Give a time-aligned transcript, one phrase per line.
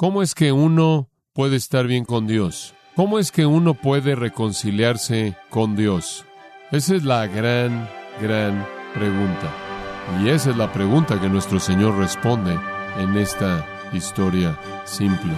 [0.00, 2.74] ¿Cómo es que uno puede estar bien con Dios?
[2.96, 6.24] ¿Cómo es que uno puede reconciliarse con Dios?
[6.70, 7.86] Esa es la gran,
[8.18, 9.52] gran pregunta.
[10.22, 12.58] Y esa es la pregunta que nuestro Señor responde
[12.98, 15.34] en esta historia simple.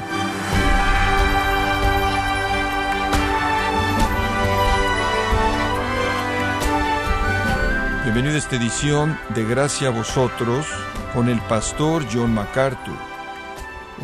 [8.05, 10.67] Bienvenido a esta edición de Gracia a vosotros
[11.13, 13.12] con el pastor John MacArthur.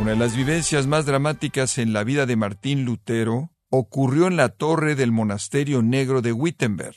[0.01, 4.49] Una de las vivencias más dramáticas en la vida de Martín Lutero ocurrió en la
[4.49, 6.95] torre del monasterio negro de Wittenberg.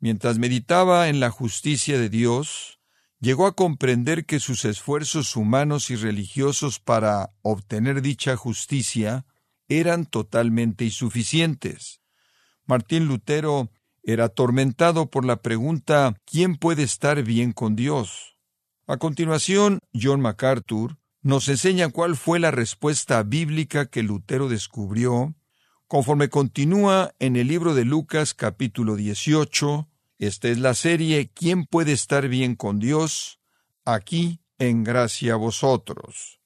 [0.00, 2.80] Mientras meditaba en la justicia de Dios,
[3.20, 9.26] llegó a comprender que sus esfuerzos humanos y religiosos para obtener dicha justicia
[9.68, 12.00] eran totalmente insuficientes.
[12.64, 13.70] Martín Lutero
[14.02, 18.38] era atormentado por la pregunta ¿quién puede estar bien con Dios?
[18.86, 20.96] A continuación, John MacArthur
[21.28, 25.34] nos enseña cuál fue la respuesta bíblica que Lutero descubrió
[25.86, 29.90] conforme continúa en el libro de Lucas capítulo 18.
[30.18, 33.40] Esta es la serie ¿Quién puede estar bien con Dios?
[33.84, 36.40] Aquí en gracia a vosotros.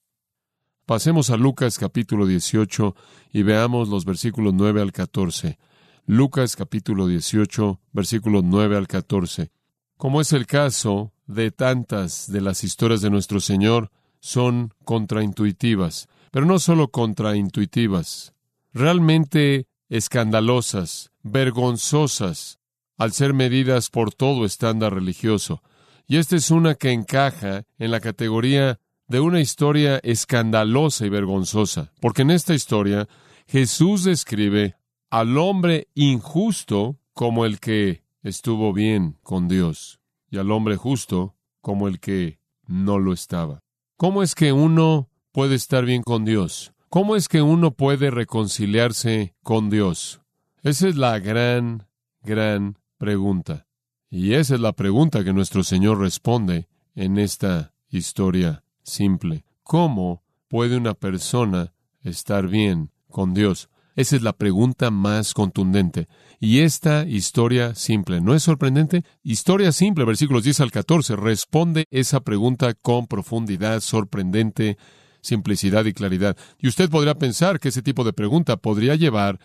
[0.84, 2.96] Pasemos a Lucas capítulo 18
[3.32, 5.60] y veamos los versículos 9 al 14.
[6.06, 9.52] Lucas capítulo 18, versículos 9 al 14.
[9.96, 16.46] Como es el caso de tantas de las historias de nuestro Señor, son contraintuitivas, pero
[16.46, 18.32] no solo contraintuitivas,
[18.72, 22.60] realmente escandalosas, vergonzosas,
[22.96, 25.60] al ser medidas por todo estándar religioso.
[26.06, 28.78] Y esta es una que encaja en la categoría
[29.08, 33.08] de una historia escandalosa y vergonzosa, porque en esta historia
[33.48, 34.76] Jesús describe
[35.10, 39.98] al hombre injusto como el que estuvo bien con Dios
[40.30, 43.62] y al hombre justo como el que no lo estaba.
[44.02, 46.72] ¿Cómo es que uno puede estar bien con Dios?
[46.88, 50.22] ¿Cómo es que uno puede reconciliarse con Dios?
[50.64, 51.86] Esa es la gran,
[52.20, 53.68] gran pregunta.
[54.10, 59.44] Y esa es la pregunta que nuestro Señor responde en esta historia simple.
[59.62, 63.70] ¿Cómo puede una persona estar bien con Dios?
[63.94, 66.08] Esa es la pregunta más contundente.
[66.40, 69.04] Y esta historia simple, ¿no es sorprendente?
[69.22, 74.78] Historia simple, versículos 10 al 14, responde esa pregunta con profundidad, sorprendente,
[75.20, 76.36] simplicidad y claridad.
[76.58, 79.38] Y usted podría pensar que ese tipo de pregunta podría llevar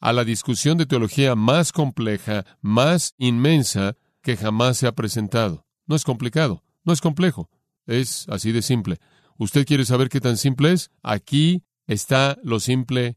[0.00, 5.66] a la discusión de teología más compleja, más inmensa que jamás se ha presentado.
[5.86, 7.48] No es complicado, no es complejo,
[7.86, 8.98] es así de simple.
[9.38, 10.90] ¿Usted quiere saber qué tan simple es?
[11.02, 13.16] Aquí está lo simple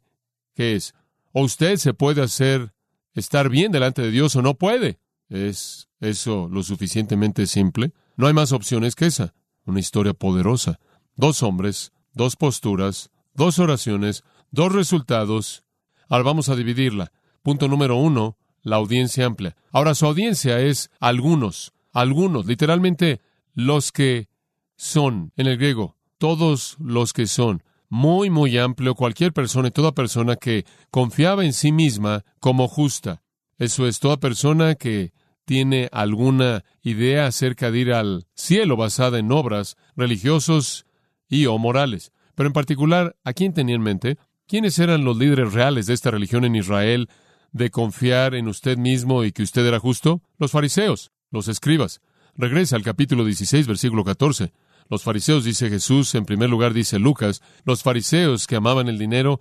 [0.60, 0.94] ¿Qué es?
[1.32, 2.74] O usted se puede hacer
[3.14, 5.00] estar bien delante de Dios o no puede.
[5.30, 7.94] ¿Es eso lo suficientemente simple?
[8.18, 9.34] No hay más opciones que esa.
[9.64, 10.82] Una historia poderosa.
[11.16, 15.64] Dos hombres, dos posturas, dos oraciones, dos resultados.
[16.10, 17.14] Ahora vamos a dividirla.
[17.42, 19.56] Punto número uno, la audiencia amplia.
[19.72, 23.22] Ahora su audiencia es algunos, algunos, literalmente
[23.54, 24.28] los que
[24.76, 29.94] son, en el griego, todos los que son muy, muy amplio, cualquier persona y toda
[29.94, 33.24] persona que confiaba en sí misma como justa.
[33.58, 35.12] Eso es, toda persona que
[35.46, 40.86] tiene alguna idea acerca de ir al cielo basada en obras religiosos
[41.28, 42.12] y o morales.
[42.36, 44.18] Pero en particular, ¿a quién tenía en mente?
[44.48, 47.10] ¿Quiénes eran los líderes reales de esta religión en Israel
[47.52, 50.22] de confiar en usted mismo y que usted era justo?
[50.38, 52.00] Los fariseos, los escribas.
[52.36, 54.54] Regresa al capítulo 16, versículo 14.
[54.90, 59.40] Los fariseos, dice Jesús, en primer lugar dice Lucas, los fariseos que amaban el dinero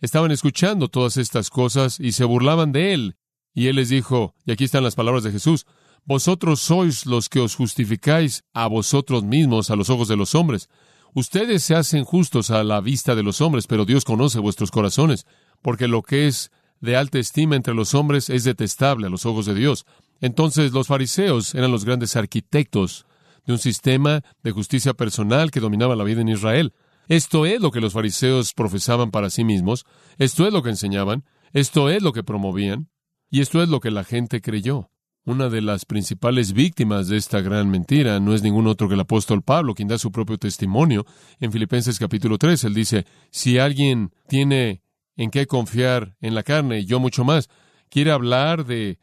[0.00, 3.16] estaban escuchando todas estas cosas y se burlaban de él.
[3.54, 5.66] Y él les dijo, y aquí están las palabras de Jesús,
[6.04, 10.70] vosotros sois los que os justificáis a vosotros mismos a los ojos de los hombres.
[11.12, 15.26] Ustedes se hacen justos a la vista de los hombres, pero Dios conoce vuestros corazones,
[15.60, 19.44] porque lo que es de alta estima entre los hombres es detestable a los ojos
[19.46, 19.84] de Dios.
[20.20, 23.05] Entonces los fariseos eran los grandes arquitectos
[23.46, 26.74] de un sistema de justicia personal que dominaba la vida en Israel.
[27.08, 29.84] Esto es lo que los fariseos profesaban para sí mismos,
[30.18, 32.88] esto es lo que enseñaban, esto es lo que promovían,
[33.30, 34.90] y esto es lo que la gente creyó.
[35.24, 39.00] Una de las principales víctimas de esta gran mentira no es ningún otro que el
[39.00, 41.04] apóstol Pablo, quien da su propio testimonio.
[41.40, 44.82] En Filipenses capítulo 3, él dice, si alguien tiene
[45.16, 47.48] en qué confiar en la carne, y yo mucho más,
[47.88, 48.98] quiere hablar de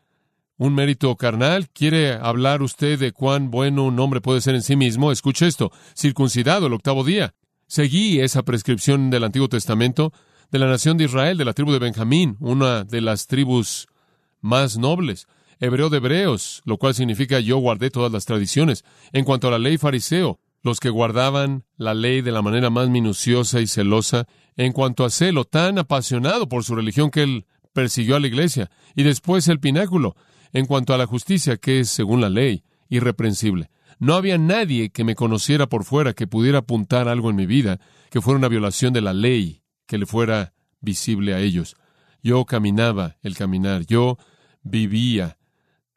[0.58, 1.70] un mérito carnal?
[1.70, 5.12] ¿Quiere hablar usted de cuán bueno un hombre puede ser en sí mismo?
[5.12, 7.34] Escuche esto, circuncidado el octavo día.
[7.68, 10.14] Seguí esa prescripción del Antiguo Testamento
[10.52, 13.88] de la nación de Israel, de la tribu de Benjamín, una de las tribus
[14.42, 15.28] más nobles.
[15.60, 18.84] Hebreo de hebreos, lo cual significa yo guardé todas las tradiciones.
[19.14, 22.90] En cuanto a la ley fariseo, los que guardaban la ley de la manera más
[22.90, 28.16] minuciosa y celosa, en cuanto a celo, tan apasionado por su religión que él persiguió
[28.16, 30.16] a la iglesia, y después el pináculo,
[30.54, 33.70] en cuanto a la justicia que es, según la ley, irreprensible.
[34.00, 37.80] No había nadie que me conociera por fuera que pudiera apuntar algo en mi vida
[38.10, 41.76] que fuera una violación de la ley que le fuera visible a ellos.
[42.22, 44.18] Yo caminaba el caminar, yo
[44.62, 45.38] vivía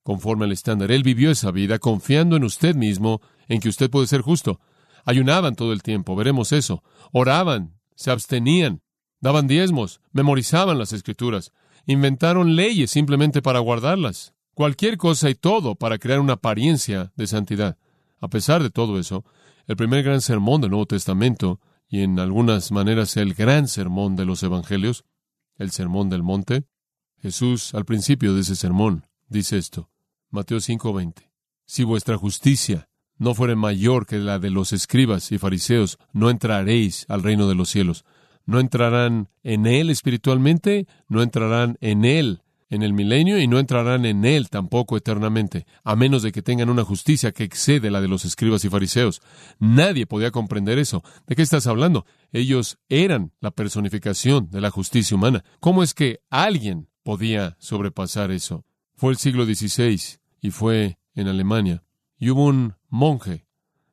[0.02, 0.90] conforme al estándar.
[0.92, 4.60] Él vivió esa vida confiando en usted mismo, en que usted puede ser justo.
[5.04, 6.82] Ayunaban todo el tiempo, veremos eso.
[7.12, 8.82] Oraban, se abstenían,
[9.20, 11.52] daban diezmos, memorizaban las escrituras,
[11.86, 14.35] inventaron leyes simplemente para guardarlas.
[14.56, 17.76] Cualquier cosa y todo para crear una apariencia de santidad.
[18.20, 19.22] A pesar de todo eso,
[19.66, 21.60] el primer gran sermón del Nuevo Testamento,
[21.90, 25.04] y en algunas maneras el gran sermón de los Evangelios,
[25.58, 26.64] el sermón del monte,
[27.20, 29.90] Jesús al principio de ese sermón dice esto,
[30.30, 31.30] Mateo 5:20,
[31.66, 32.88] si vuestra justicia
[33.18, 37.56] no fuere mayor que la de los escribas y fariseos, no entraréis al reino de
[37.56, 38.06] los cielos.
[38.46, 44.04] No entrarán en él espiritualmente, no entrarán en él en el milenio y no entrarán
[44.04, 48.08] en él tampoco eternamente, a menos de que tengan una justicia que excede la de
[48.08, 49.20] los escribas y fariseos.
[49.58, 51.02] Nadie podía comprender eso.
[51.26, 52.06] ¿De qué estás hablando?
[52.32, 55.44] Ellos eran la personificación de la justicia humana.
[55.60, 58.64] ¿Cómo es que alguien podía sobrepasar eso?
[58.94, 60.00] Fue el siglo XVI
[60.40, 61.84] y fue en Alemania.
[62.18, 63.46] Y hubo un monje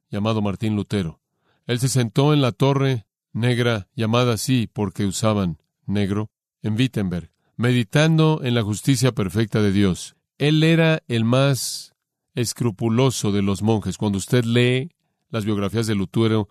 [0.09, 1.19] llamado Martín Lutero.
[1.65, 6.31] Él se sentó en la torre negra, llamada así porque usaban negro,
[6.61, 10.15] en Wittenberg meditando en la justicia perfecta de Dios.
[10.37, 11.93] Él era el más
[12.35, 13.97] escrupuloso de los monjes.
[13.97, 14.91] Cuando usted lee
[15.29, 16.49] las biografías de Lutero,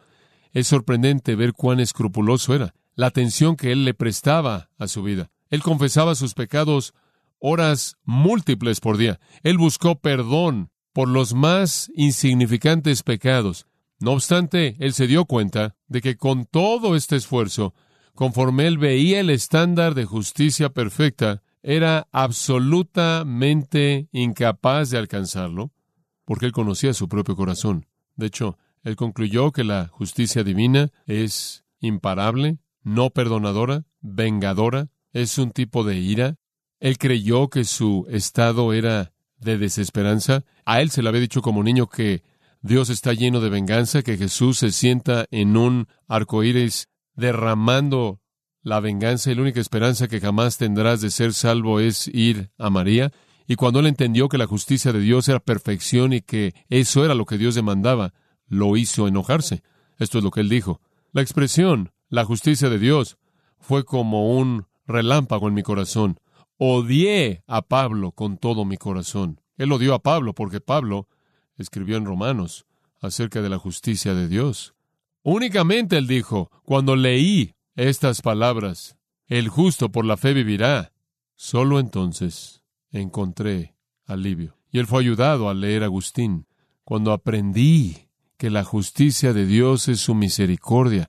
[0.52, 5.30] es sorprendente ver cuán escrupuloso era, la atención que él le prestaba a su vida.
[5.50, 6.94] Él confesaba sus pecados
[7.38, 9.18] horas múltiples por día.
[9.42, 13.66] Él buscó perdón por los más insignificantes pecados.
[13.98, 17.74] No obstante, él se dio cuenta de que con todo este esfuerzo
[18.14, 25.70] conforme él veía el estándar de justicia perfecta, era absolutamente incapaz de alcanzarlo,
[26.24, 27.86] porque él conocía su propio corazón.
[28.16, 35.52] De hecho, él concluyó que la justicia divina es imparable, no perdonadora, vengadora, es un
[35.52, 36.36] tipo de ira.
[36.80, 40.44] Él creyó que su estado era de desesperanza.
[40.64, 42.22] A él se le había dicho como niño que
[42.60, 48.20] Dios está lleno de venganza, que Jesús se sienta en un arco iris derramando
[48.62, 52.70] la venganza y la única esperanza que jamás tendrás de ser salvo es ir a
[52.70, 53.12] María.
[53.46, 57.14] Y cuando él entendió que la justicia de Dios era perfección y que eso era
[57.14, 58.14] lo que Dios demandaba,
[58.46, 59.62] lo hizo enojarse.
[59.98, 60.80] Esto es lo que él dijo.
[61.12, 63.18] La expresión, la justicia de Dios,
[63.58, 66.18] fue como un relámpago en mi corazón.
[66.56, 69.40] Odié a Pablo con todo mi corazón.
[69.56, 71.08] Él odió a Pablo porque Pablo
[71.56, 72.66] escribió en Romanos
[73.00, 74.71] acerca de la justicia de Dios.
[75.22, 78.96] Únicamente él dijo, cuando leí estas palabras,
[79.26, 80.92] el justo por la fe vivirá,
[81.36, 84.56] solo entonces encontré alivio.
[84.70, 86.46] Y él fue ayudado a leer Agustín.
[86.84, 91.08] Cuando aprendí que la justicia de Dios es su misericordia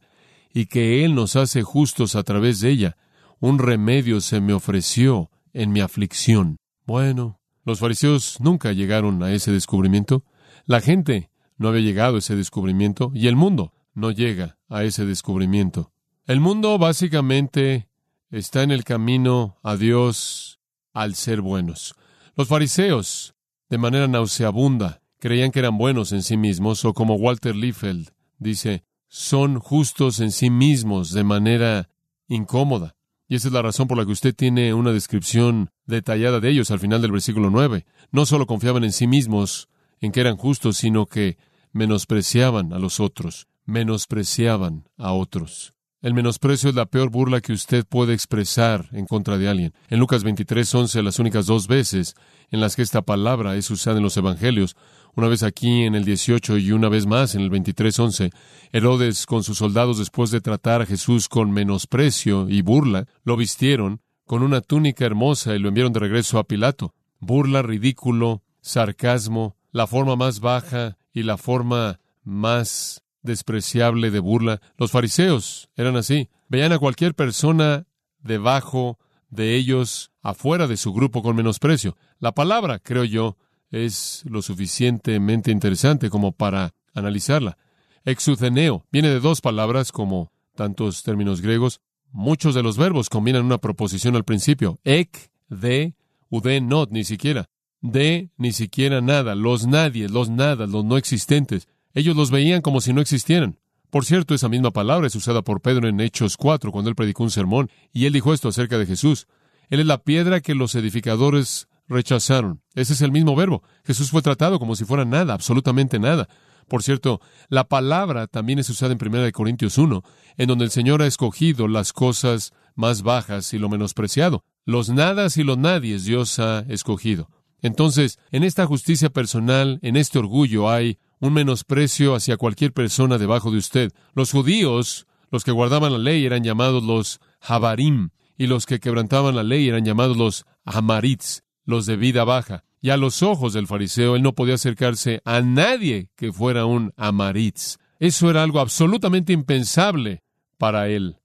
[0.54, 2.98] y que Él nos hace justos a través de ella,
[3.39, 6.57] un remedio se me ofreció en mi aflicción.
[6.86, 10.24] Bueno, los fariseos nunca llegaron a ese descubrimiento.
[10.65, 15.05] La gente no había llegado a ese descubrimiento y el mundo no llega a ese
[15.05, 15.91] descubrimiento.
[16.25, 17.89] El mundo básicamente
[18.29, 20.59] está en el camino a Dios
[20.93, 21.95] al ser buenos.
[22.35, 23.35] Los fariseos,
[23.69, 28.83] de manera nauseabunda, creían que eran buenos en sí mismos, o como Walter Liefeld dice,
[29.07, 31.89] son justos en sí mismos de manera
[32.27, 32.95] incómoda.
[33.27, 36.71] Y esa es la razón por la que usted tiene una descripción detallada de ellos
[36.71, 37.85] al final del versículo 9.
[38.12, 39.69] No solo confiaban en sí mismos,
[40.01, 41.38] en que eran justos, sino que
[41.71, 45.74] menospreciaban a los otros menospreciaban a otros.
[46.01, 49.74] El menosprecio es la peor burla que usted puede expresar en contra de alguien.
[49.88, 52.15] En Lucas 23, 11, las únicas dos veces
[52.51, 54.75] en las que esta palabra es usada en los evangelios,
[55.15, 58.32] una vez aquí en el 18 y una vez más en el 23, 11,
[58.72, 64.01] Herodes con sus soldados después de tratar a Jesús con menosprecio y burla, lo vistieron
[64.25, 66.93] con una túnica hermosa y lo enviaron de regreso a Pilato.
[67.20, 74.62] Burla, ridículo, sarcasmo, la forma más baja y la forma más despreciable de burla.
[74.77, 76.30] Los fariseos eran así.
[76.50, 77.88] Veían a cualquier persona
[78.22, 79.00] debajo
[79.30, 81.98] de ellos, afuera de su grupo, con menosprecio.
[82.20, 83.38] La palabra, creo yo,
[83.72, 87.58] es lo suficientemente interesante como para analizarla.
[88.06, 91.82] Exuceneo viene de dos palabras como tantos términos griegos.
[92.12, 94.80] Muchos de los verbos combinan una proposición al principio.
[94.84, 95.96] Ek, de,
[96.30, 97.50] ude, not, ni siquiera.
[97.82, 99.34] De, ni siquiera nada.
[99.34, 101.68] Los nadie, los nada, los no existentes.
[101.93, 103.59] Ellos los veían como si no existieran.
[103.89, 107.23] Por cierto, esa misma palabra es usada por Pedro en Hechos 4, cuando él predicó
[107.23, 109.27] un sermón, y él dijo esto acerca de Jesús.
[109.69, 112.62] Él es la piedra que los edificadores rechazaron.
[112.73, 113.62] Ese es el mismo verbo.
[113.85, 116.27] Jesús fue tratado como si fuera nada, absolutamente nada.
[116.67, 120.03] Por cierto, la palabra también es usada en 1 Corintios 1,
[120.38, 124.43] en donde el Señor ha escogido las cosas más bajas y lo menospreciado.
[124.65, 127.29] Los nadas y los nadies Dios ha escogido.
[127.62, 133.50] Entonces, en esta justicia personal, en este orgullo, hay un menosprecio hacia cualquier persona debajo
[133.50, 133.94] de usted.
[134.13, 139.34] Los judíos, los que guardaban la ley, eran llamados los Habarim, y los que quebrantaban
[139.34, 142.65] la ley eran llamados los Hamaritz, los de vida baja.
[142.82, 146.92] Y a los ojos del fariseo, él no podía acercarse a nadie que fuera un
[146.98, 147.77] Hamaritz.
[148.00, 150.24] Eso era algo absolutamente impensable
[150.58, 151.15] para él.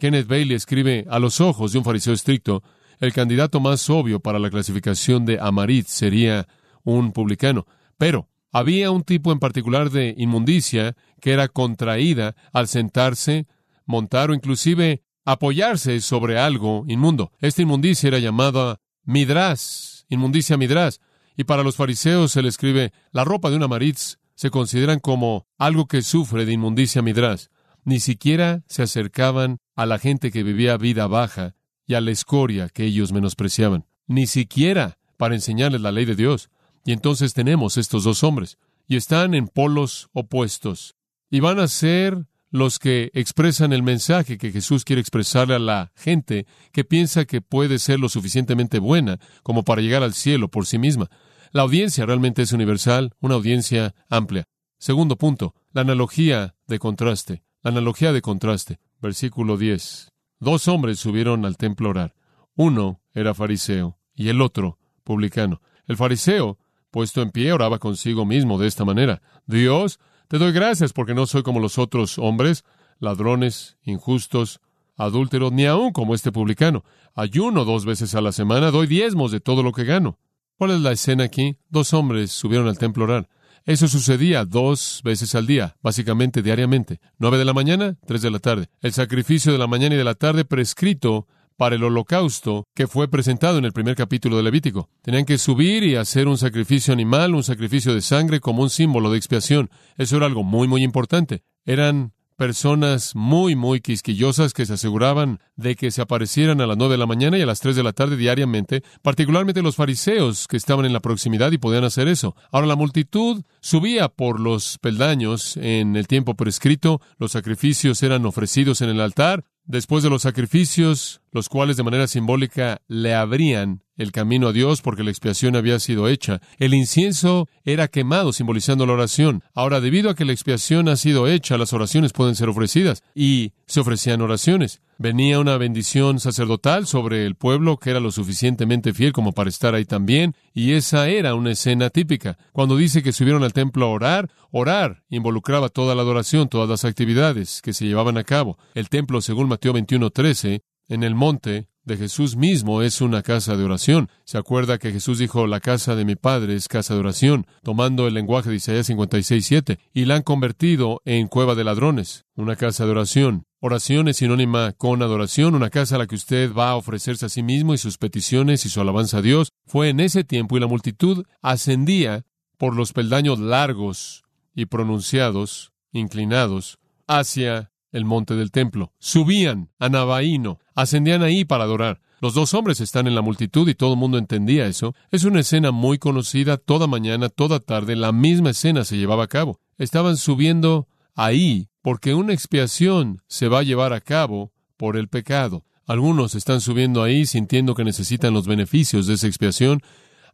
[0.00, 2.64] Kenneth Bailey escribe, a los ojos de un fariseo estricto,
[2.98, 6.48] el candidato más obvio para la clasificación de Hamaritz sería
[6.82, 7.68] un publicano.
[7.96, 13.48] Pero había un tipo en particular de inmundicia que era contraída al sentarse,
[13.84, 17.32] montar o inclusive apoyarse sobre algo inmundo.
[17.40, 21.00] Esta inmundicia era llamada midras, inmundicia midras.
[21.36, 25.48] Y para los fariseos se le escribe, la ropa de una maritz se consideran como
[25.58, 27.50] algo que sufre de inmundicia midras.
[27.82, 31.56] Ni siquiera se acercaban a la gente que vivía vida baja
[31.88, 33.84] y a la escoria que ellos menospreciaban.
[34.06, 36.50] Ni siquiera para enseñarles la ley de Dios.
[36.84, 40.94] Y entonces tenemos estos dos hombres, y están en polos opuestos,
[41.30, 45.92] y van a ser los que expresan el mensaje que Jesús quiere expresarle a la
[45.96, 50.64] gente que piensa que puede ser lo suficientemente buena como para llegar al cielo por
[50.64, 51.10] sí misma.
[51.50, 54.44] La audiencia realmente es universal, una audiencia amplia.
[54.78, 57.42] Segundo punto, la analogía de contraste.
[57.62, 58.78] La analogía de contraste.
[59.00, 60.12] Versículo 10.
[60.38, 62.14] Dos hombres subieron al templo a orar.
[62.54, 65.60] Uno era fariseo y el otro publicano.
[65.86, 66.58] El fariseo
[66.94, 69.20] Puesto en pie, oraba consigo mismo de esta manera.
[69.48, 69.98] Dios,
[70.28, 72.64] te doy gracias porque no soy como los otros hombres,
[73.00, 74.60] ladrones, injustos,
[74.94, 76.84] adúlteros, ni aun como este publicano.
[77.16, 80.20] Ayuno dos veces a la semana, doy diezmos de todo lo que gano.
[80.56, 81.56] ¿Cuál es la escena aquí?
[81.68, 83.28] Dos hombres subieron al templo a orar.
[83.64, 87.00] Eso sucedía dos veces al día, básicamente diariamente.
[87.18, 88.68] Nueve de la mañana, tres de la tarde.
[88.82, 93.08] El sacrificio de la mañana y de la tarde prescrito para el holocausto que fue
[93.08, 94.88] presentado en el primer capítulo de Levítico.
[95.02, 99.10] Tenían que subir y hacer un sacrificio animal, un sacrificio de sangre como un símbolo
[99.10, 99.70] de expiación.
[99.96, 101.42] Eso era algo muy, muy importante.
[101.64, 106.94] Eran personas muy, muy quisquillosas que se aseguraban de que se aparecieran a las nueve
[106.94, 110.56] de la mañana y a las tres de la tarde diariamente, particularmente los fariseos que
[110.56, 112.34] estaban en la proximidad y podían hacer eso.
[112.50, 118.80] Ahora la multitud subía por los peldaños en el tiempo prescrito, los sacrificios eran ofrecidos
[118.80, 124.12] en el altar, Después de los sacrificios, los cuales de manera simbólica le abrían el
[124.12, 128.94] camino a Dios porque la expiación había sido hecha, el incienso era quemado simbolizando la
[128.94, 129.42] oración.
[129.54, 133.52] Ahora, debido a que la expiación ha sido hecha, las oraciones pueden ser ofrecidas y
[133.66, 134.80] se ofrecían oraciones.
[134.98, 139.74] Venía una bendición sacerdotal sobre el pueblo que era lo suficientemente fiel como para estar
[139.74, 142.38] ahí también, y esa era una escena típica.
[142.52, 146.84] Cuando dice que subieron al templo a orar, orar involucraba toda la adoración, todas las
[146.84, 148.56] actividades que se llevaban a cabo.
[148.74, 153.64] El templo, según Mateo 21:13, en el monte de Jesús mismo es una casa de
[153.64, 154.08] oración.
[154.24, 158.06] Se acuerda que Jesús dijo, la casa de mi Padre es casa de oración, tomando
[158.06, 162.84] el lenguaje de Isaías 56:7, y la han convertido en cueva de ladrones, una casa
[162.84, 163.44] de oración.
[163.60, 167.30] Oración es sinónima con adoración, una casa a la que usted va a ofrecerse a
[167.30, 169.48] sí mismo y sus peticiones y su alabanza a Dios.
[169.66, 172.24] Fue en ese tiempo y la multitud ascendía
[172.58, 174.22] por los peldaños largos
[174.54, 178.92] y pronunciados, inclinados, hacia el monte del templo.
[178.98, 182.00] Subían a Navaíno, ascendían ahí para adorar.
[182.20, 184.94] Los dos hombres están en la multitud y todo el mundo entendía eso.
[185.10, 189.28] Es una escena muy conocida, toda mañana, toda tarde, la misma escena se llevaba a
[189.28, 189.60] cabo.
[189.76, 195.64] Estaban subiendo ahí porque una expiación se va a llevar a cabo por el pecado.
[195.86, 199.82] Algunos están subiendo ahí sintiendo que necesitan los beneficios de esa expiación.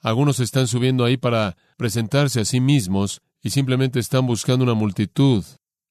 [0.01, 5.45] Algunos están subiendo ahí para presentarse a sí mismos y simplemente están buscando una multitud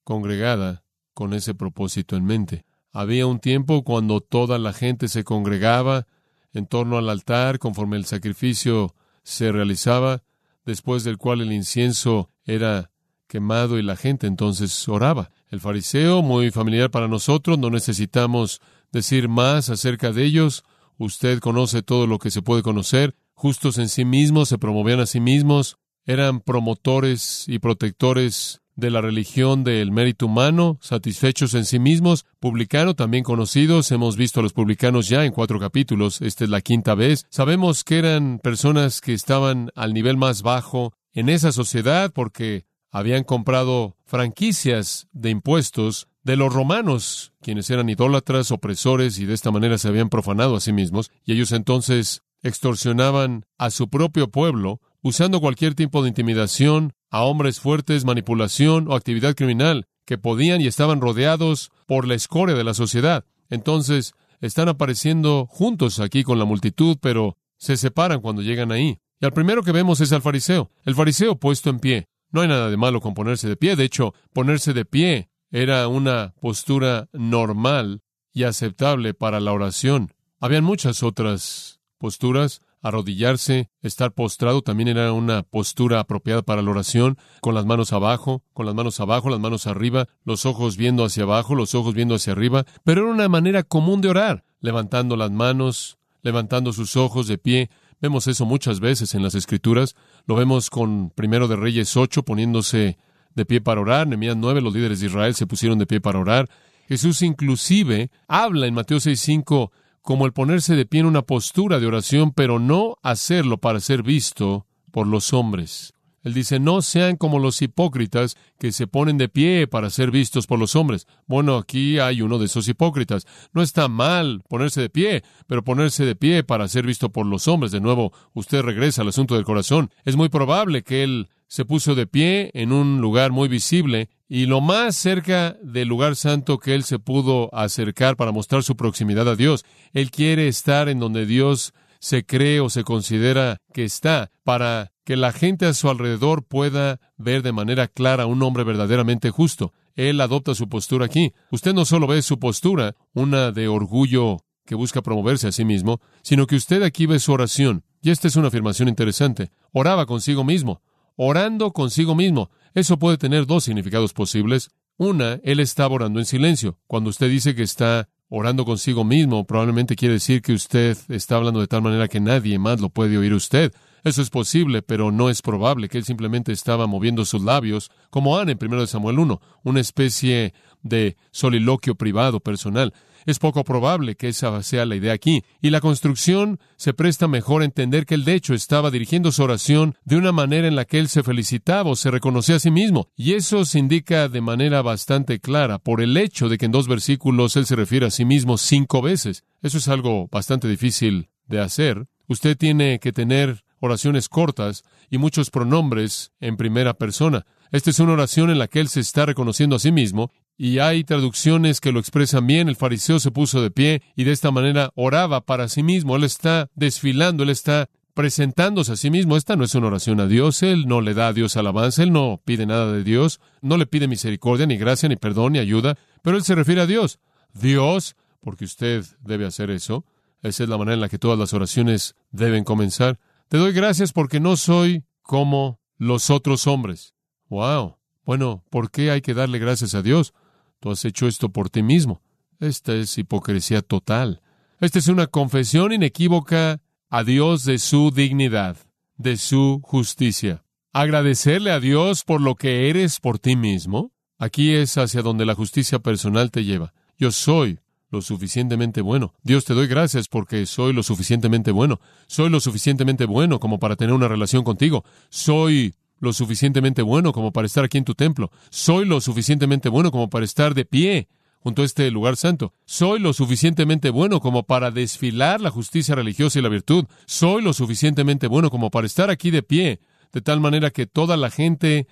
[0.05, 2.63] congregada con ese propósito en mente.
[2.91, 6.07] Había un tiempo cuando toda la gente se congregaba
[6.53, 10.23] en torno al altar conforme el sacrificio se realizaba,
[10.65, 12.91] después del cual el incienso era
[13.27, 15.31] quemado y la gente entonces oraba.
[15.49, 18.59] El fariseo, muy familiar para nosotros, no necesitamos
[18.91, 20.63] decir más acerca de ellos.
[20.97, 23.15] Usted conoce todo lo que se puede conocer.
[23.33, 29.01] Justos en sí mismos, se promovían a sí mismos, eran promotores y protectores de la
[29.01, 34.53] religión del mérito humano, satisfechos en sí mismos, publicano también conocidos, hemos visto a los
[34.53, 39.13] publicanos ya en cuatro capítulos, esta es la quinta vez, sabemos que eran personas que
[39.13, 46.35] estaban al nivel más bajo en esa sociedad porque habían comprado franquicias de impuestos de
[46.35, 50.73] los romanos, quienes eran idólatras, opresores y de esta manera se habían profanado a sí
[50.73, 57.23] mismos, y ellos entonces extorsionaban a su propio pueblo usando cualquier tipo de intimidación a
[57.23, 62.63] hombres fuertes, manipulación o actividad criminal que podían y estaban rodeados por la escoria de
[62.63, 63.25] la sociedad.
[63.49, 68.99] Entonces, están apareciendo juntos aquí con la multitud, pero se separan cuando llegan ahí.
[69.19, 70.71] Y al primero que vemos es al fariseo.
[70.85, 72.07] El fariseo puesto en pie.
[72.31, 73.75] No hay nada de malo con ponerse de pie.
[73.75, 78.01] De hecho, ponerse de pie era una postura normal
[78.31, 80.13] y aceptable para la oración.
[80.39, 82.61] Habían muchas otras posturas.
[82.81, 88.43] Arrodillarse, estar postrado también era una postura apropiada para la oración, con las manos abajo,
[88.53, 92.15] con las manos abajo, las manos arriba, los ojos viendo hacia abajo, los ojos viendo
[92.15, 97.27] hacia arriba, pero era una manera común de orar, levantando las manos, levantando sus ojos
[97.27, 97.69] de pie.
[98.01, 99.95] Vemos eso muchas veces en las Escrituras.
[100.25, 102.97] Lo vemos con Primero de Reyes 8 poniéndose
[103.35, 104.07] de pie para orar.
[104.07, 106.49] Nehemías 9, los líderes de Israel se pusieron de pie para orar.
[106.87, 109.69] Jesús inclusive habla en Mateo 6.5
[110.01, 114.03] como el ponerse de pie en una postura de oración, pero no hacerlo para ser
[114.03, 115.93] visto por los hombres.
[116.21, 120.47] Él dice, no sean como los hipócritas que se ponen de pie para ser vistos
[120.47, 121.07] por los hombres.
[121.27, 123.25] Bueno, aquí hay uno de esos hipócritas.
[123.53, 127.47] No está mal ponerse de pie, pero ponerse de pie para ser visto por los
[127.47, 127.71] hombres.
[127.71, 129.91] De nuevo, usted regresa al asunto del corazón.
[130.03, 134.45] Es muy probable que él se puso de pie en un lugar muy visible y
[134.45, 139.27] lo más cerca del lugar santo que él se pudo acercar para mostrar su proximidad
[139.27, 139.65] a Dios.
[139.91, 145.17] Él quiere estar en donde Dios se cree o se considera que está para que
[145.17, 149.73] la gente a su alrededor pueda ver de manera clara un hombre verdaderamente justo.
[149.95, 151.33] Él adopta su postura aquí.
[151.49, 155.99] Usted no solo ve su postura, una de orgullo que busca promoverse a sí mismo,
[156.21, 157.83] sino que usted aquí ve su oración.
[158.03, 159.49] Y esta es una afirmación interesante.
[159.73, 160.83] Oraba consigo mismo
[161.21, 162.49] orando consigo mismo.
[162.73, 164.69] Eso puede tener dos significados posibles.
[164.95, 166.79] Una, él estaba orando en silencio.
[166.87, 171.59] Cuando usted dice que está orando consigo mismo, probablemente quiere decir que usted está hablando
[171.59, 173.73] de tal manera que nadie más lo puede oír usted.
[174.03, 178.37] Eso es posible, pero no es probable que él simplemente estaba moviendo sus labios, como
[178.37, 182.93] Ana en 1 Samuel 1, una especie de soliloquio privado, personal.
[183.25, 187.61] Es poco probable que esa sea la idea aquí, y la construcción se presta mejor
[187.61, 190.85] a entender que él de hecho estaba dirigiendo su oración de una manera en la
[190.85, 194.41] que él se felicitaba o se reconocía a sí mismo, y eso se indica de
[194.41, 198.11] manera bastante clara por el hecho de que en dos versículos él se refiere a
[198.11, 199.43] sí mismo cinco veces.
[199.61, 202.07] Eso es algo bastante difícil de hacer.
[202.27, 207.45] Usted tiene que tener oraciones cortas y muchos pronombres en primera persona.
[207.71, 210.79] Esta es una oración en la que él se está reconociendo a sí mismo y
[210.79, 212.67] hay traducciones que lo expresan bien.
[212.67, 216.15] El fariseo se puso de pie y de esta manera oraba para sí mismo.
[216.15, 219.37] Él está desfilando, él está presentándose a sí mismo.
[219.37, 220.63] Esta no es una oración a Dios.
[220.63, 223.85] Él no le da a Dios alabanza, él no pide nada de Dios, no le
[223.85, 227.19] pide misericordia, ni gracia, ni perdón, ni ayuda, pero él se refiere a Dios.
[227.53, 230.03] Dios, porque usted debe hacer eso.
[230.41, 233.19] Esa es la manera en la que todas las oraciones deben comenzar.
[233.49, 237.15] Te doy gracias porque no soy como los otros hombres.
[237.49, 237.97] Wow.
[238.23, 240.35] Bueno, ¿por qué hay que darle gracias a Dios?
[240.79, 242.21] Tú has hecho esto por ti mismo.
[242.59, 244.43] Esta es hipocresía total.
[244.79, 248.77] Esta es una confesión inequívoca a Dios de su dignidad,
[249.17, 250.63] de su justicia.
[250.93, 254.11] Agradecerle a Dios por lo que eres por ti mismo.
[254.37, 256.93] Aquí es hacia donde la justicia personal te lleva.
[257.17, 257.79] Yo soy
[258.11, 259.33] lo suficientemente bueno.
[259.43, 261.99] Dios te doy gracias porque soy lo suficientemente bueno.
[262.27, 265.03] Soy lo suficientemente bueno como para tener una relación contigo.
[265.29, 268.51] Soy lo suficientemente bueno como para estar aquí en tu templo.
[268.69, 271.27] Soy lo suficientemente bueno como para estar de pie
[271.59, 272.73] junto a este lugar santo.
[272.85, 277.05] Soy lo suficientemente bueno como para desfilar la justicia religiosa y la virtud.
[277.25, 279.99] Soy lo suficientemente bueno como para estar aquí de pie,
[280.31, 282.07] de tal manera que toda la gente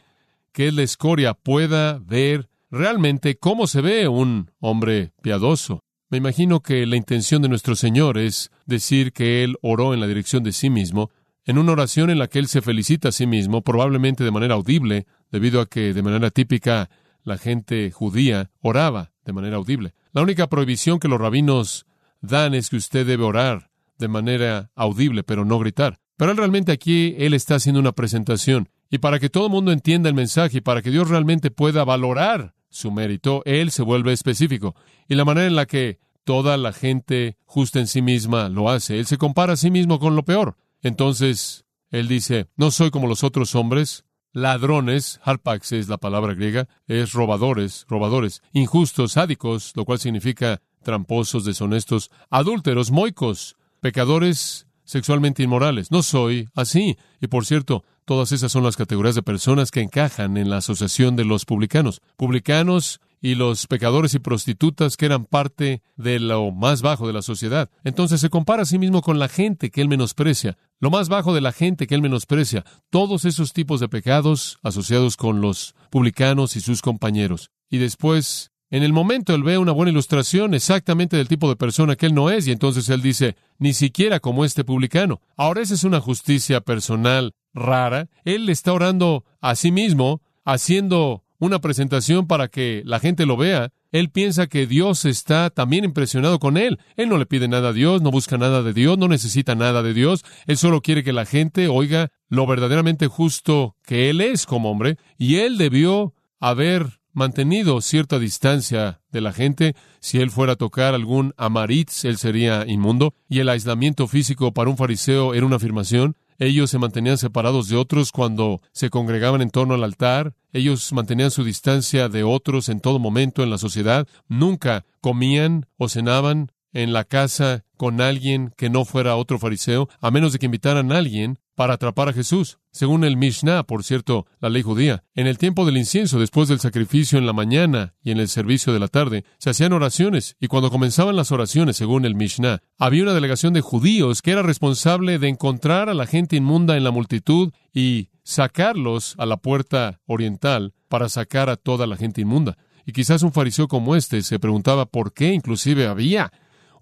[0.52, 5.84] que es la escoria pueda ver realmente cómo se ve un hombre piadoso.
[6.10, 10.08] Me imagino que la intención de nuestro Señor es decir que Él oró en la
[10.08, 11.12] dirección de sí mismo,
[11.48, 14.56] en una oración en la que él se felicita a sí mismo, probablemente de manera
[14.56, 16.90] audible, debido a que de manera típica
[17.24, 19.94] la gente judía oraba de manera audible.
[20.12, 21.86] La única prohibición que los rabinos
[22.20, 26.00] dan es que usted debe orar de manera audible, pero no gritar.
[26.18, 28.68] Pero él realmente aquí, él está haciendo una presentación.
[28.90, 31.86] Y para que todo el mundo entienda el mensaje y para que Dios realmente pueda
[31.86, 34.76] valorar su mérito, él se vuelve específico.
[35.08, 39.00] Y la manera en la que toda la gente justa en sí misma lo hace,
[39.00, 40.58] él se compara a sí mismo con lo peor.
[40.82, 46.68] Entonces, él dice, no soy como los otros hombres, ladrones, harpax es la palabra griega,
[46.88, 55.92] es robadores, robadores, injustos, sádicos, lo cual significa tramposos, deshonestos, adúlteros, moicos, pecadores sexualmente inmorales.
[55.92, 56.98] No soy así.
[57.20, 61.18] Y por cierto, Todas esas son las categorías de personas que encajan en la asociación
[61.18, 62.02] de los publicanos.
[62.16, 67.22] Publicanos y los pecadores y prostitutas que eran parte de lo más bajo de la
[67.22, 67.70] sociedad.
[67.84, 71.36] Entonces se compara a sí mismo con la gente que él menosprecia, lo más bajo
[71.36, 76.56] de la gente que él menosprecia, todos esos tipos de pecados asociados con los publicanos
[76.56, 77.52] y sus compañeros.
[77.70, 81.98] Y después, en el momento, él ve una buena ilustración exactamente del tipo de persona
[81.98, 85.20] que él no es, y entonces él dice, ni siquiera como este publicano.
[85.36, 88.10] Ahora esa es una justicia personal rara.
[88.24, 93.72] Él está orando a sí mismo, haciendo una presentación para que la gente lo vea.
[93.92, 96.80] Él piensa que Dios está también impresionado con él.
[96.96, 99.82] Él no le pide nada a Dios, no busca nada de Dios, no necesita nada
[99.82, 100.26] de Dios.
[100.46, 104.98] Él solo quiere que la gente oiga lo verdaderamente justo que él es como hombre.
[105.18, 109.76] Y él debió haber mantenido cierta distancia de la gente.
[110.00, 113.14] Si él fuera a tocar algún amaritz, él sería inmundo.
[113.30, 116.16] Y el aislamiento físico para un fariseo era una afirmación.
[116.40, 120.36] Ellos se mantenían separados de otros cuando se congregaban en torno al altar.
[120.54, 124.08] Ellos mantenían su distancia de otros en todo momento en la sociedad.
[124.28, 130.12] Nunca comían o cenaban en la casa con alguien que no fuera otro fariseo, a
[130.12, 132.60] menos de que invitaran a alguien para atrapar a Jesús.
[132.72, 136.60] Según el Mishnah, por cierto, la ley judía, en el tiempo del incienso, después del
[136.60, 140.50] sacrificio en la mañana y en el servicio de la tarde, se hacían oraciones, y
[140.50, 145.18] cuando comenzaban las oraciones, según el Mishnah, había una delegación de judíos que era responsable
[145.18, 150.76] de encontrar a la gente inmunda en la multitud y sacarlos a la puerta oriental
[150.90, 152.56] para sacar a toda la gente inmunda.
[152.86, 156.32] Y quizás un fariseo como este se preguntaba por qué inclusive había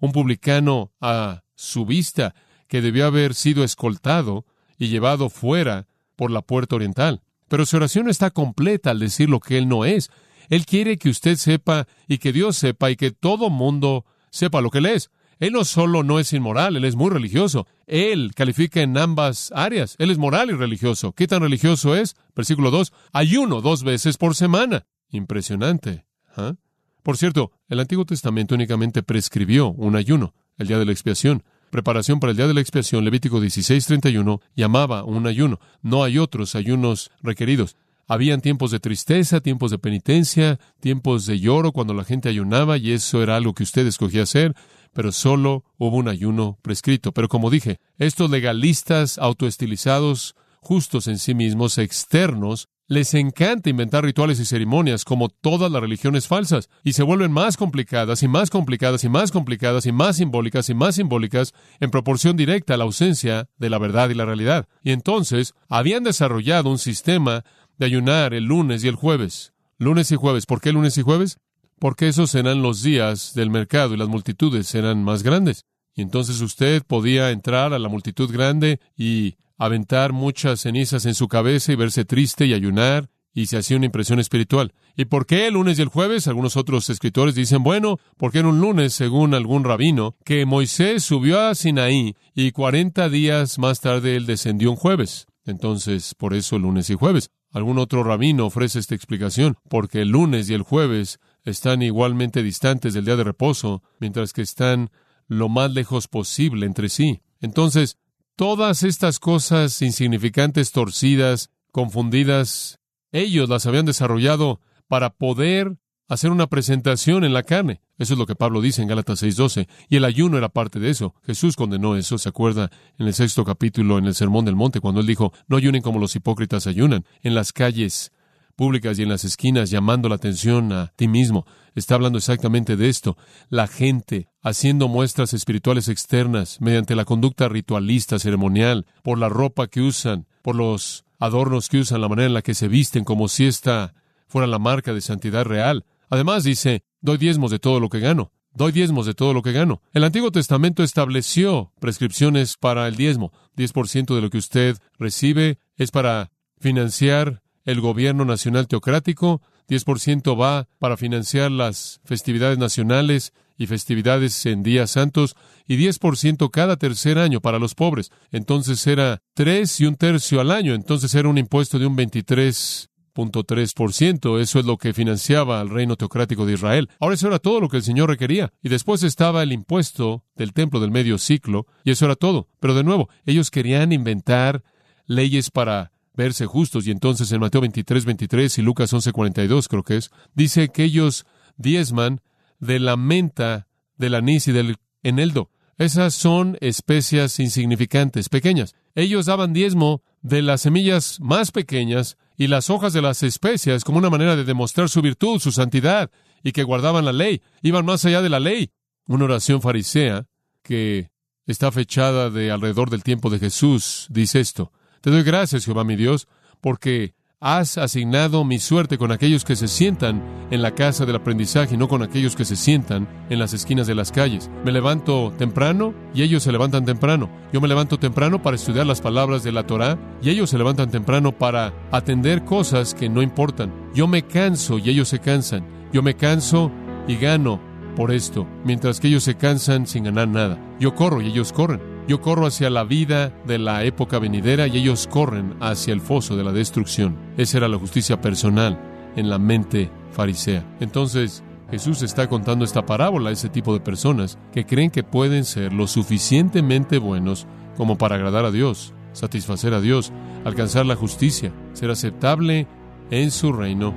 [0.02, 2.34] un publicano a su vista
[2.68, 4.44] que debió haber sido escoltado
[4.78, 5.86] y llevado fuera
[6.16, 7.22] por la puerta oriental.
[7.48, 10.10] Pero su oración está completa al decir lo que él no es.
[10.48, 14.70] Él quiere que usted sepa y que Dios sepa y que todo mundo sepa lo
[14.70, 15.10] que él es.
[15.38, 17.66] Él no solo no es inmoral, él es muy religioso.
[17.86, 19.94] Él califica en ambas áreas.
[19.98, 21.12] Él es moral y religioso.
[21.12, 22.16] ¿Qué tan religioso es?
[22.34, 22.92] Versículo 2.
[23.12, 24.86] Ayuno dos veces por semana.
[25.10, 26.06] Impresionante.
[26.36, 26.54] ¿ah?
[27.02, 32.20] Por cierto, el Antiguo Testamento únicamente prescribió un ayuno, el día de la expiación preparación
[32.20, 35.60] para el día de la expiación, Levítico 16:31, llamaba un ayuno.
[35.82, 37.76] No hay otros ayunos requeridos.
[38.08, 42.92] Habían tiempos de tristeza, tiempos de penitencia, tiempos de lloro cuando la gente ayunaba y
[42.92, 44.54] eso era algo que usted escogía hacer,
[44.92, 47.10] pero solo hubo un ayuno prescrito.
[47.12, 54.38] Pero como dije, estos legalistas autoestilizados, justos en sí mismos, externos, les encanta inventar rituales
[54.38, 59.02] y ceremonias como todas las religiones falsas, y se vuelven más complicadas y más complicadas
[59.04, 63.48] y más complicadas y más simbólicas y más simbólicas en proporción directa a la ausencia
[63.58, 64.68] de la verdad y la realidad.
[64.82, 67.44] Y entonces habían desarrollado un sistema
[67.78, 69.52] de ayunar el lunes y el jueves.
[69.78, 70.46] Lunes y jueves.
[70.46, 71.38] ¿Por qué lunes y jueves?
[71.78, 75.64] Porque esos eran los días del mercado y las multitudes eran más grandes.
[75.94, 81.28] Y entonces usted podía entrar a la multitud grande y aventar muchas cenizas en su
[81.28, 84.72] cabeza y verse triste y ayunar, y se hacía una impresión espiritual.
[84.96, 86.26] ¿Y por qué el lunes y el jueves?
[86.26, 91.40] Algunos otros escritores dicen, bueno, porque era un lunes, según algún rabino, que Moisés subió
[91.40, 95.26] a Sinaí y cuarenta días más tarde él descendió un jueves.
[95.44, 97.30] Entonces, por eso lunes y jueves.
[97.52, 102.94] Algún otro rabino ofrece esta explicación, porque el lunes y el jueves están igualmente distantes
[102.94, 104.90] del día de reposo, mientras que están
[105.28, 107.20] lo más lejos posible entre sí.
[107.40, 107.98] Entonces,
[108.36, 117.24] Todas estas cosas insignificantes, torcidas, confundidas, ellos las habían desarrollado para poder hacer una presentación
[117.24, 117.80] en la carne.
[117.96, 119.68] Eso es lo que Pablo dice en Gálatas 6:12.
[119.88, 121.14] Y el ayuno era parte de eso.
[121.24, 125.00] Jesús condenó eso, se acuerda, en el sexto capítulo, en el Sermón del Monte, cuando
[125.00, 128.12] él dijo, no ayunen como los hipócritas ayunan, en las calles
[128.54, 131.46] públicas y en las esquinas llamando la atención a ti mismo.
[131.76, 133.18] Está hablando exactamente de esto.
[133.50, 139.82] La gente haciendo muestras espirituales externas mediante la conducta ritualista, ceremonial, por la ropa que
[139.82, 143.44] usan, por los adornos que usan, la manera en la que se visten, como si
[143.44, 143.92] esta
[144.26, 145.84] fuera la marca de santidad real.
[146.08, 148.32] Además dice, doy diezmos de todo lo que gano.
[148.54, 149.82] Doy diezmos de todo lo que gano.
[149.92, 153.32] El Antiguo Testamento estableció prescripciones para el diezmo.
[153.58, 160.68] 10% de lo que usted recibe es para financiar el gobierno nacional teocrático, 10% va
[160.78, 167.40] para financiar las festividades nacionales y festividades en días santos, y 10% cada tercer año
[167.40, 168.12] para los pobres.
[168.30, 174.40] Entonces era tres y un tercio al año, entonces era un impuesto de un 23.3%.
[174.40, 176.88] Eso es lo que financiaba al reino teocrático de Israel.
[177.00, 178.52] Ahora eso era todo lo que el Señor requería.
[178.62, 182.48] Y después estaba el impuesto del templo del medio ciclo, y eso era todo.
[182.60, 184.62] Pero de nuevo, ellos querían inventar
[185.06, 186.86] leyes para verse justos.
[186.86, 190.84] Y entonces en Mateo 23, 23 y Lucas 11, 42 creo que es, dice que
[190.84, 191.26] ellos
[191.56, 192.20] diezman
[192.58, 195.50] de la menta, del anís y del eneldo.
[195.78, 198.74] Esas son especias insignificantes, pequeñas.
[198.94, 203.98] Ellos daban diezmo de las semillas más pequeñas y las hojas de las especias como
[203.98, 206.10] una manera de demostrar su virtud, su santidad,
[206.42, 208.70] y que guardaban la ley, iban más allá de la ley.
[209.06, 210.26] Una oración farisea
[210.62, 211.10] que
[211.46, 214.72] está fechada de alrededor del tiempo de Jesús dice esto.
[215.00, 216.28] Te doy gracias, Jehová mi Dios,
[216.60, 221.74] porque has asignado mi suerte con aquellos que se sientan en la casa del aprendizaje
[221.74, 224.50] y no con aquellos que se sientan en las esquinas de las calles.
[224.64, 227.30] Me levanto temprano y ellos se levantan temprano.
[227.52, 230.90] Yo me levanto temprano para estudiar las palabras de la Torá y ellos se levantan
[230.90, 233.72] temprano para atender cosas que no importan.
[233.94, 235.66] Yo me canso y ellos se cansan.
[235.92, 236.70] Yo me canso
[237.06, 237.60] y gano
[237.96, 240.58] por esto, mientras que ellos se cansan sin ganar nada.
[240.80, 241.95] Yo corro y ellos corren.
[242.08, 246.36] Yo corro hacia la vida de la época venidera y ellos corren hacia el foso
[246.36, 247.16] de la destrucción.
[247.36, 248.78] Esa era la justicia personal
[249.16, 250.64] en la mente farisea.
[250.78, 255.44] Entonces, Jesús está contando esta parábola a ese tipo de personas que creen que pueden
[255.44, 260.12] ser lo suficientemente buenos como para agradar a Dios, satisfacer a Dios,
[260.44, 262.68] alcanzar la justicia, ser aceptable
[263.10, 263.94] en su reino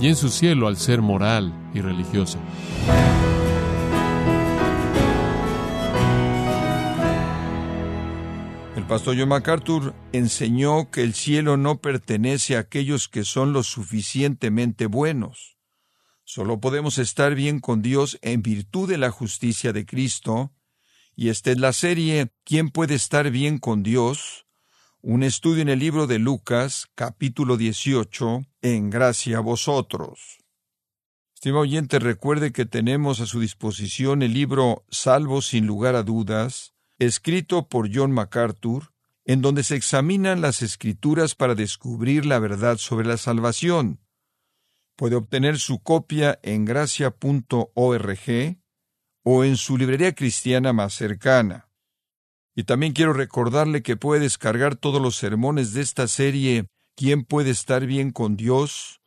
[0.00, 2.38] y en su cielo al ser moral y religiosa.
[8.90, 14.86] Pastor John MacArthur enseñó que el cielo no pertenece a aquellos que son lo suficientemente
[14.86, 15.58] buenos.
[16.24, 20.52] Solo podemos estar bien con Dios en virtud de la justicia de Cristo,
[21.14, 24.48] y esta es la serie ¿Quién puede estar bien con Dios?
[25.02, 30.38] Un estudio en el libro de Lucas, capítulo 18, en gracia a vosotros.
[31.32, 36.69] Estimado oyente, recuerde que tenemos a su disposición el libro Salvo sin lugar a dudas,
[37.00, 38.92] escrito por John MacArthur,
[39.24, 43.98] en donde se examinan las escrituras para descubrir la verdad sobre la salvación.
[44.94, 48.56] Puede obtener su copia en gracia.org
[49.24, 51.68] o en su librería cristiana más cercana.
[52.54, 57.50] Y también quiero recordarle que puede descargar todos los sermones de esta serie ¿Quién puede
[57.50, 59.00] estar bien con Dios?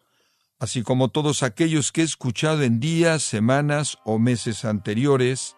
[0.64, 5.58] así como todos aquellos que he escuchado en días, semanas o meses anteriores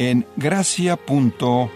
[0.00, 1.68] en gracia.org.